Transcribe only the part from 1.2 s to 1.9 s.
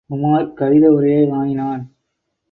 வாங்கினான்.